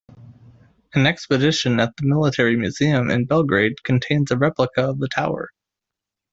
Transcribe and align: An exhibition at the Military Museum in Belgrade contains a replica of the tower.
An 0.95 1.05
exhibition 1.05 1.79
at 1.79 1.95
the 1.95 2.07
Military 2.07 2.55
Museum 2.57 3.11
in 3.11 3.25
Belgrade 3.25 3.83
contains 3.83 4.31
a 4.31 4.35
replica 4.35 4.89
of 4.89 4.97
the 4.97 5.07
tower. 5.07 5.51